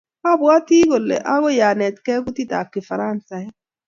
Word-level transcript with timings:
Abwati 0.29 0.77
kole 0.89 1.15
agoi 1.33 1.57
anetgei 1.69 2.23
kutitab 2.23 2.67
kifaransaik 2.73 3.51